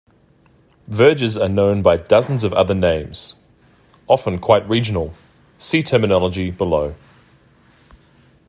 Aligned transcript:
Verges 0.87 1.37
are 1.37 1.47
known 1.47 1.83
by 1.83 1.95
dozens 1.95 2.43
of 2.43 2.53
other 2.53 2.73
names, 2.73 3.35
often 4.07 4.39
quite 4.39 4.67
regional; 4.67 5.13
see 5.59 5.83
Terminology, 5.83 6.49
below. 6.49 6.95